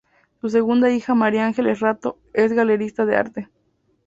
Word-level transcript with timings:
Su 0.39 0.49
segunda 0.49 0.89
hija, 0.89 1.13
María 1.13 1.45
Ángeles 1.45 1.79
Rato, 1.79 2.17
es 2.33 2.53
galerista 2.53 3.05
de 3.05 3.15
arte. 3.17 3.49